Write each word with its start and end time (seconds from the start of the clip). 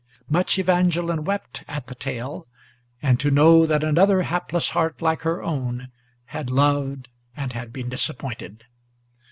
Much 0.27 0.57
Evangeline 0.57 1.23
wept 1.25 1.63
at 1.67 1.85
the 1.85 1.93
tale, 1.93 2.47
and 3.03 3.19
to 3.19 3.29
know 3.29 3.67
that 3.67 3.83
another 3.83 4.23
Hapless 4.23 4.71
heart 4.71 4.99
like 4.99 5.21
her 5.21 5.43
own 5.43 5.91
had 6.25 6.49
loved 6.49 7.07
and 7.37 7.53
had 7.53 7.71
been 7.71 7.87
disappointed. 7.89 8.63